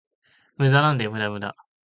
[0.57, 1.55] 無駄なんだよ、無駄無駄